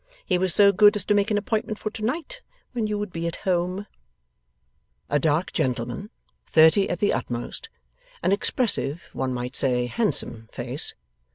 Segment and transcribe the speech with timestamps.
[0.25, 3.11] He was so good as to make an appointment for to night, when you would
[3.13, 3.85] be at home.'
[5.11, 6.09] A dark gentleman.
[6.47, 7.69] Thirty at the utmost.
[8.23, 10.95] An expressive, one might say handsome, face.